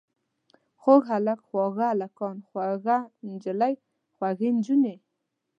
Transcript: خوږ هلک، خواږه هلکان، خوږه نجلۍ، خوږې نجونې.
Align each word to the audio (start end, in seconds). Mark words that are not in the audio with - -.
خوږ 0.81 1.03
هلک، 1.11 1.39
خواږه 1.47 1.85
هلکان، 1.93 2.35
خوږه 2.47 2.97
نجلۍ، 3.27 3.73
خوږې 4.15 4.49
نجونې. 4.57 4.95